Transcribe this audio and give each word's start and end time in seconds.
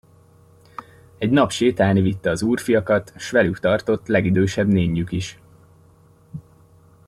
Egy 1.17 1.29
nap 1.29 1.51
sétálni 1.51 2.01
vitte 2.01 2.29
az 2.29 2.41
úrfiakat, 2.43 3.13
s 3.17 3.31
velük 3.31 3.59
tartott 3.59 4.07
legidősebb 4.07 4.67
nénjük 4.67 5.11
is. 5.11 5.39